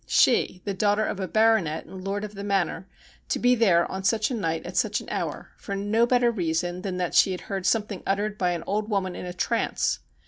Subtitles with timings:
[0.07, 2.87] She, the daughter of a baronet and lord of the manor,
[3.29, 6.81] to be there on such a night at such an hour for no better reason
[6.81, 9.99] than that she had heard something uttered by an old woman in a trance